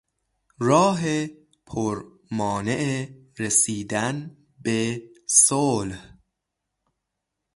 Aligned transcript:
راه 0.59 1.01
پر 1.65 2.03
مانع 2.31 3.07
رسیدن 3.39 4.37
به 4.63 5.01
صلح 5.27 6.17